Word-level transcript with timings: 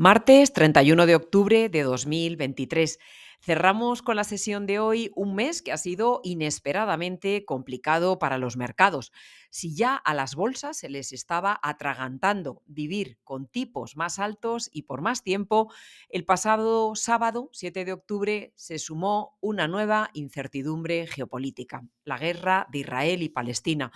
Martes 0.00 0.52
31 0.52 1.06
de 1.06 1.16
octubre 1.16 1.68
de 1.68 1.82
2023. 1.82 3.00
Cerramos 3.40 4.00
con 4.00 4.14
la 4.14 4.22
sesión 4.22 4.64
de 4.64 4.78
hoy 4.78 5.10
un 5.16 5.34
mes 5.34 5.60
que 5.60 5.72
ha 5.72 5.76
sido 5.76 6.20
inesperadamente 6.22 7.44
complicado 7.44 8.20
para 8.20 8.38
los 8.38 8.56
mercados. 8.56 9.10
Si 9.50 9.74
ya 9.74 9.96
a 9.96 10.14
las 10.14 10.36
bolsas 10.36 10.76
se 10.76 10.88
les 10.88 11.12
estaba 11.12 11.58
atragantando 11.64 12.62
vivir 12.66 13.18
con 13.24 13.48
tipos 13.48 13.96
más 13.96 14.20
altos 14.20 14.70
y 14.72 14.82
por 14.82 15.00
más 15.00 15.24
tiempo, 15.24 15.72
el 16.10 16.24
pasado 16.24 16.94
sábado, 16.94 17.50
7 17.52 17.84
de 17.84 17.92
octubre, 17.92 18.52
se 18.54 18.78
sumó 18.78 19.36
una 19.40 19.66
nueva 19.66 20.10
incertidumbre 20.12 21.08
geopolítica, 21.08 21.82
la 22.04 22.18
guerra 22.18 22.68
de 22.70 22.78
Israel 22.78 23.20
y 23.24 23.30
Palestina. 23.30 23.90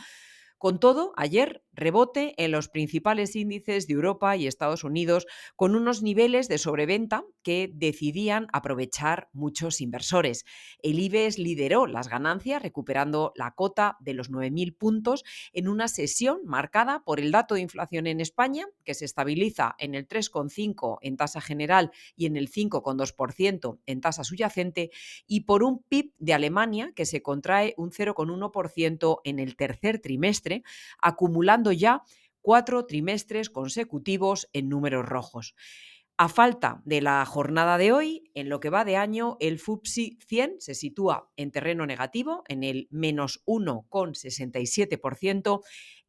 Con 0.63 0.79
todo, 0.79 1.13
ayer 1.17 1.65
rebote 1.73 2.35
en 2.37 2.53
los 2.53 2.69
principales 2.69 3.35
índices 3.35 3.89
de 3.89 3.95
Europa 3.95 4.37
y 4.37 4.47
Estados 4.47 4.85
Unidos 4.85 5.27
con 5.57 5.75
unos 5.75 6.03
niveles 6.03 6.47
de 6.47 6.59
sobreventa 6.59 7.25
que 7.43 7.69
decidían 7.75 8.47
aprovechar 8.53 9.29
muchos 9.33 9.81
inversores. 9.81 10.45
El 10.81 11.01
IBEX 11.01 11.39
lideró 11.39 11.89
las 11.89 12.09
ganancias 12.09 12.63
recuperando 12.63 13.33
la 13.35 13.55
cota 13.57 13.97
de 13.99 14.15
los 14.15 14.31
9.000 14.31 14.77
puntos 14.77 15.25
en 15.53 15.67
una 15.67 15.89
sesión 15.89 16.43
marcada 16.45 17.03
por 17.05 17.19
el 17.19 17.33
dato 17.33 17.57
de 17.57 17.63
inflación 17.63 18.07
en 18.07 18.21
España, 18.21 18.67
que 18.85 18.95
se 18.95 19.05
estabiliza 19.05 19.75
en 19.79 19.97
el 19.97 20.07
3,5 20.07 20.99
en 21.01 21.17
tasa 21.17 21.41
general 21.41 21.91
y 22.15 22.27
en 22.27 22.37
el 22.37 22.49
5,2% 22.49 23.81
en 23.87 24.01
tasa 24.01 24.23
subyacente, 24.23 24.91
y 25.27 25.41
por 25.41 25.65
un 25.65 25.83
PIB 25.83 26.13
de 26.19 26.35
Alemania 26.35 26.93
que 26.95 27.07
se 27.07 27.21
contrae 27.21 27.75
un 27.77 27.91
0,1% 27.91 29.21
en 29.25 29.39
el 29.41 29.57
tercer 29.57 29.99
trimestre, 29.99 30.52
acumulando 31.01 31.73
ya 31.73 32.03
cuatro 32.43 32.87
trimestres 32.87 33.51
consecutivos 33.51 34.49
en 34.53 34.69
números 34.69 35.07
rojos. 35.07 35.55
A 36.19 36.29
falta 36.29 36.83
de 36.85 37.01
la 37.01 37.25
jornada 37.25 37.79
de 37.79 37.91
hoy, 37.91 38.31
en 38.35 38.51
lo 38.51 38.61
que 38.61 38.71
va 38.71 38.85
de 38.85 38.97
año, 38.97 39.37
el 39.41 39.59
FUPSI 39.59 40.19
100 40.25 40.61
se 40.61 40.75
sitúa 40.75 41.31
en 41.37 41.51
terreno 41.51 41.87
negativo, 41.87 42.45
en 42.49 42.65
el 42.65 42.87
menos 42.91 43.43
1,67%, 43.47 45.63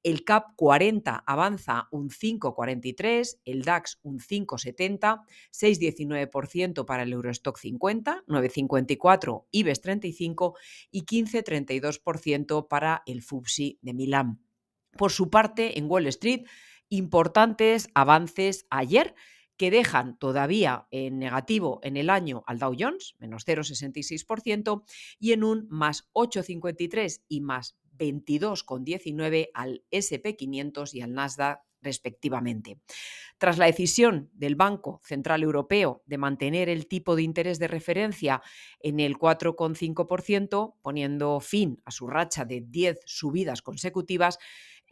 el 0.03 0.25
CAP 0.25 0.55
40 0.55 1.23
avanza 1.25 1.87
un 1.91 2.09
5,43, 2.09 3.39
el 3.45 3.63
DAX 3.63 3.99
un 4.03 4.19
5,70, 4.19 5.21
6,19% 5.51 6.85
para 6.85 7.03
el 7.03 7.13
Eurostock 7.13 7.57
50, 7.57 8.23
9,54 8.27 9.45
IBEX 9.51 9.81
35 9.81 10.57
y 10.91 11.05
15,32% 11.05 12.67
para 12.67 13.03
el 13.05 13.21
FUPSI 13.21 13.79
de 13.81 13.93
Milán. 13.93 14.39
Por 14.97 15.11
su 15.11 15.29
parte, 15.29 15.79
en 15.79 15.89
Wall 15.89 16.07
Street, 16.07 16.45
importantes 16.89 17.89
avances 17.95 18.67
ayer 18.69 19.15
que 19.57 19.71
dejan 19.71 20.17
todavía 20.17 20.87
en 20.91 21.19
negativo 21.19 21.79
en 21.83 21.95
el 21.95 22.09
año 22.09 22.43
al 22.47 22.59
Dow 22.59 22.75
Jones, 22.77 23.15
menos 23.19 23.47
0,66%, 23.47 24.83
y 25.19 25.31
en 25.31 25.43
un 25.43 25.67
más 25.69 26.09
8,53 26.13 27.23
y 27.27 27.41
más 27.41 27.77
22,19 27.97 29.49
al 29.53 29.83
SP500 29.91 30.93
y 30.93 31.01
al 31.01 31.13
Nasdaq 31.13 31.59
respectivamente. 31.83 32.79
Tras 33.37 33.57
la 33.57 33.65
decisión 33.65 34.29
del 34.33 34.55
Banco 34.55 35.01
Central 35.03 35.43
Europeo 35.43 36.01
de 36.05 36.17
mantener 36.17 36.69
el 36.69 36.87
tipo 36.87 37.15
de 37.15 37.23
interés 37.23 37.59
de 37.59 37.67
referencia 37.67 38.41
en 38.79 38.99
el 38.99 39.17
4,5%, 39.17 40.75
poniendo 40.81 41.39
fin 41.41 41.81
a 41.83 41.91
su 41.91 42.07
racha 42.07 42.45
de 42.45 42.61
10 42.61 42.99
subidas 43.05 43.61
consecutivas, 43.61 44.39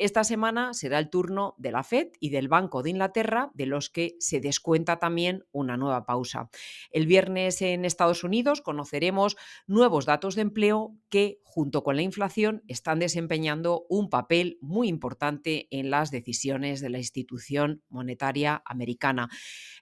esta 0.01 0.23
semana 0.23 0.73
será 0.73 0.97
el 0.97 1.11
turno 1.11 1.53
de 1.59 1.71
la 1.71 1.83
Fed 1.83 2.07
y 2.19 2.31
del 2.31 2.47
Banco 2.47 2.81
de 2.81 2.89
Inglaterra, 2.89 3.51
de 3.53 3.67
los 3.67 3.91
que 3.91 4.15
se 4.19 4.39
descuenta 4.39 4.97
también 4.97 5.45
una 5.51 5.77
nueva 5.77 6.07
pausa. 6.07 6.49
El 6.89 7.05
viernes 7.05 7.61
en 7.61 7.85
Estados 7.85 8.23
Unidos 8.23 8.61
conoceremos 8.61 9.37
nuevos 9.67 10.07
datos 10.07 10.33
de 10.33 10.41
empleo 10.41 10.97
que, 11.09 11.39
junto 11.43 11.83
con 11.83 11.97
la 11.97 12.01
inflación, 12.01 12.63
están 12.67 12.97
desempeñando 12.97 13.85
un 13.89 14.09
papel 14.09 14.57
muy 14.59 14.87
importante 14.87 15.67
en 15.69 15.91
las 15.91 16.09
decisiones 16.09 16.81
de 16.81 16.89
la 16.89 16.97
institución 16.97 17.83
monetaria 17.87 18.63
americana. 18.65 19.29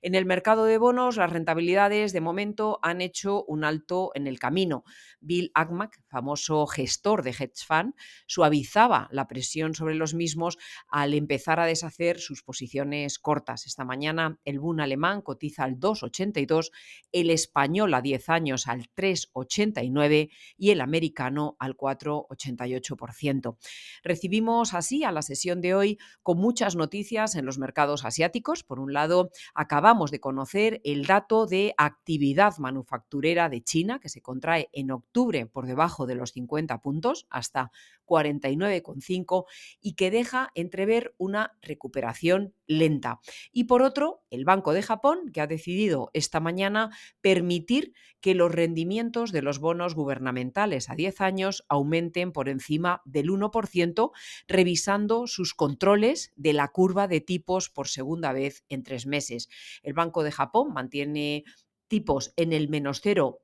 En 0.02 0.16
el 0.16 0.26
mercado 0.26 0.66
de 0.66 0.78
bonos, 0.78 1.16
las 1.16 1.32
rentabilidades 1.32 2.12
de 2.12 2.20
momento 2.20 2.80
han 2.82 3.00
hecho 3.00 3.46
un 3.46 3.64
alto 3.64 4.12
en 4.16 4.28
el 4.28 4.38
camino. 4.38 4.84
Bill 5.22 5.52
Ackman, 5.54 5.92
famoso 6.10 6.68
gestor 6.68 7.24
de 7.24 7.30
hedge 7.32 7.64
fund, 7.66 7.94
suavizaba 8.26 9.08
la 9.12 9.28
presión 9.28 9.76
sobre 9.76 9.96
los 9.96 10.09
mismos 10.14 10.58
al 10.88 11.14
empezar 11.14 11.60
a 11.60 11.66
deshacer 11.66 12.20
sus 12.20 12.44
posiciones 12.44 13.20
cortas. 13.20 13.66
Esta 13.66 13.86
mañana 13.86 14.40
el 14.46 14.60
Bund 14.60 14.82
alemán 14.82 15.22
cotiza 15.22 15.64
al 15.64 15.80
2,82, 15.80 16.72
el 17.12 17.30
español 17.30 17.94
a 17.94 18.02
10 18.02 18.30
años 18.30 18.68
al 18.68 18.90
3,89 18.96 20.30
y 20.58 20.72
el 20.72 20.82
americano 20.82 21.56
al 21.60 21.76
4,88%. 21.76 23.58
Recibimos 24.04 24.74
así 24.74 25.04
a 25.04 25.12
la 25.12 25.22
sesión 25.22 25.62
de 25.62 25.76
hoy 25.76 25.98
con 26.24 26.38
muchas 26.38 26.76
noticias 26.76 27.36
en 27.36 27.46
los 27.46 27.58
mercados 27.58 28.06
asiáticos. 28.06 28.64
Por 28.64 28.80
un 28.80 28.94
lado, 28.94 29.32
acabamos 29.54 30.12
de 30.12 30.20
conocer 30.20 30.82
el 30.84 31.06
dato 31.06 31.46
de 31.46 31.74
actividad 31.78 32.58
manufacturera 32.58 33.50
de 33.50 33.62
China, 33.62 34.00
que 34.00 34.10
se 34.10 34.22
contrae 34.22 34.70
en 34.74 34.92
octubre 34.92 35.46
por 35.46 35.66
debajo 35.66 36.06
de 36.06 36.16
los 36.16 36.32
50 36.32 36.82
puntos, 36.82 37.28
hasta 37.30 37.72
49,5 38.06 39.46
y 39.82 39.89
que 39.94 40.12
deja 40.12 40.52
entrever 40.56 41.14
una 41.18 41.58
recuperación 41.62 42.54
lenta. 42.68 43.20
Y 43.52 43.66
por 43.66 43.82
otro, 43.82 44.24
el 44.30 44.46
Banco 44.46 44.74
de 44.74 44.82
Japón, 44.82 45.32
que 45.34 45.42
ha 45.42 45.48
decidido 45.48 46.12
esta 46.14 46.40
mañana 46.40 46.90
permitir 47.22 47.94
que 48.22 48.36
los 48.36 48.52
rendimientos 48.52 49.32
de 49.32 49.42
los 49.42 49.60
bonos 49.60 49.96
gubernamentales 49.96 50.90
a 50.90 50.96
10 50.96 51.22
años 51.22 51.66
aumenten 51.70 52.32
por 52.32 52.50
encima 52.50 53.02
del 53.06 53.30
1%, 53.30 54.12
revisando 54.48 55.28
sus 55.28 55.54
controles 55.54 56.32
de 56.36 56.54
la 56.54 56.68
curva 56.68 57.08
de 57.08 57.22
tipos 57.22 57.70
por 57.70 57.88
segunda 57.88 58.34
vez 58.34 58.64
en 58.70 58.84
tres 58.84 59.06
meses. 59.06 59.50
El 59.84 59.94
Banco 59.94 60.24
de 60.24 60.32
Japón 60.32 60.74
mantiene 60.74 61.44
tipos 61.88 62.34
en 62.36 62.54
el 62.54 62.70
menos 62.70 63.02
cero 63.02 63.42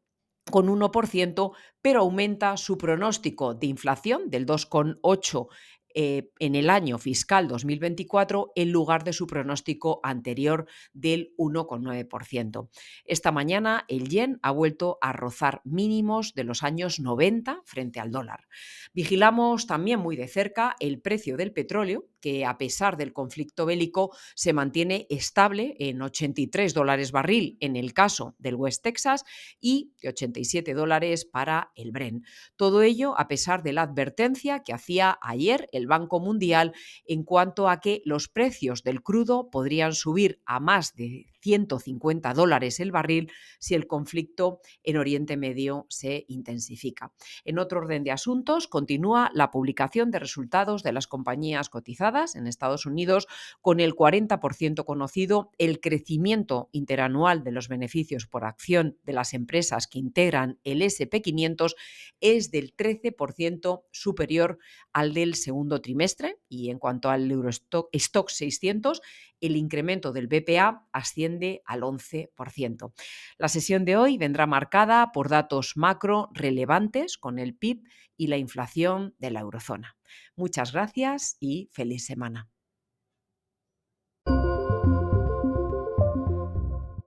con 0.51 0.67
1%, 0.67 1.53
pero 1.81 2.01
aumenta 2.01 2.56
su 2.57 2.77
pronóstico 2.77 3.56
de 3.56 3.67
inflación 3.67 4.29
del 4.29 4.45
2,8% 4.45 5.47
eh, 5.95 6.29
en 6.39 6.56
el 6.56 6.69
año 6.69 6.97
fiscal 6.97 7.47
2024 7.47 8.51
en 8.56 8.72
lugar 8.72 9.06
de 9.06 9.13
su 9.13 9.28
pronóstico 9.28 10.01
anterior 10.03 10.67
del 10.94 11.33
1,9%. 11.38 12.69
Esta 13.06 13.31
mañana 13.31 13.85
el 13.88 14.09
yen 14.09 14.38
ha 14.41 14.51
vuelto 14.51 14.97
a 15.01 15.13
rozar 15.13 15.61
mínimos 15.63 16.33
de 16.35 16.44
los 16.44 16.63
años 16.63 17.00
90 17.00 17.61
frente 17.63 18.01
al 18.01 18.11
dólar. 18.11 18.47
Vigilamos 18.94 19.67
también 19.67 20.01
muy 20.01 20.17
de 20.17 20.28
cerca 20.28 20.75
el 20.79 21.00
precio 21.00 21.38
del 21.38 21.53
petróleo, 21.53 22.06
que 22.25 22.44
a 22.44 22.58
pesar 22.58 22.97
del 22.97 23.13
conflicto 23.13 23.68
bélico 23.68 24.09
se 24.34 24.52
mantiene 24.52 25.06
estable 25.12 25.75
en 25.78 26.02
83 26.02 26.74
dólares 26.74 27.12
barril 27.12 27.56
en 27.59 27.75
el 27.75 27.94
caso 27.94 28.36
del 28.40 28.56
West 28.56 28.81
Texas 28.81 29.25
y 29.62 29.94
87 30.03 30.74
dólares 30.74 31.24
para 31.24 31.72
el 31.75 31.91
Bren. 31.91 32.25
Todo 32.56 32.81
ello 32.81 33.13
a 33.19 33.28
pesar 33.28 33.62
de 33.62 33.74
la 33.74 33.84
advertencia 33.84 34.63
que 34.63 34.74
hacía 34.74 35.19
ayer 35.22 35.68
el 35.72 35.86
Banco 35.86 36.19
Mundial 36.19 36.74
en 37.06 37.22
cuanto 37.22 37.69
a 37.69 37.80
que 37.80 38.02
los 38.06 38.28
precios 38.28 38.81
del 38.81 39.03
crudo 39.03 39.52
podrían 39.52 39.94
subir 39.94 40.42
a 40.47 40.59
más 40.59 40.96
de 40.96 41.28
150 41.42 42.34
dólares 42.34 42.80
el 42.80 42.92
barril 42.92 43.31
si 43.59 43.75
el 43.75 43.86
conflicto 43.86 44.62
en 44.81 44.97
Oriente 44.97 45.38
Medio 45.38 45.86
se 45.90 46.25
intensifica. 46.28 47.13
En 47.44 47.59
otro 47.59 47.81
orden 47.81 48.03
de 48.03 48.09
asuntos, 48.09 48.68
continúa 48.68 49.30
la 49.31 49.52
publicación 49.52 50.09
de 50.09 50.18
resultados 50.18 50.81
de 50.81 50.92
las 50.92 51.06
compañías 51.06 51.69
cotizadas 51.69 52.15
en 52.16 52.48
Estados 52.48 52.86
Unidos 52.86 53.28
con 53.62 53.80
el 53.80 53.94
40% 53.94 54.86
conocido, 54.86 55.51
el 55.57 55.80
crecimiento 55.80 56.69
interanual 56.72 57.44
de 57.44 57.51
los 57.51 57.68
beneficios 57.68 58.25
por 58.25 58.45
acción 58.45 58.98
de 59.04 59.13
las 59.13 59.34
empresas 59.34 59.88
que 59.88 60.00
integran 60.00 60.60
el 60.63 60.81
SP500 60.81 61.75
es 62.22 62.51
del 62.51 62.75
13% 62.75 63.84
superior 63.92 64.57
al 64.94 65.13
del 65.13 65.36
segundo 65.36 65.81
trimestre 65.81 66.38
y 66.48 66.69
en 66.69 66.80
cuanto 66.80 67.10
al 67.10 67.30
Eurostock 67.30 67.89
600, 68.30 69.01
el 69.42 69.57
incremento 69.57 70.12
del 70.12 70.28
BPA 70.28 70.88
asciende 70.92 71.62
al 71.66 71.81
11%. 71.81 72.94
La 73.38 73.50
sesión 73.50 73.86
de 73.86 73.98
hoy 73.98 74.18
vendrá 74.18 74.48
marcada 74.48 75.12
por 75.12 75.30
datos 75.30 75.74
macro 75.75 76.30
relevantes 76.34 77.18
con 77.18 77.39
el 77.39 77.56
PIB 77.56 77.84
y 78.17 78.27
la 78.27 78.38
inflación 78.38 79.15
de 79.19 79.31
la 79.31 79.41
eurozona. 79.41 79.97
Muchas 80.35 80.71
gracias 80.71 81.38
y 81.39 81.69
feliz 81.71 82.06
semana. 82.06 82.50